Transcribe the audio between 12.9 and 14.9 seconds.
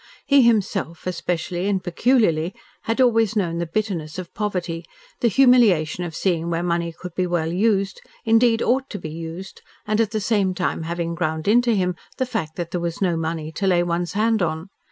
no money to lay one's hand on.